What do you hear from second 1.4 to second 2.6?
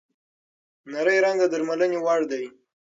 د درملنې وړ دی.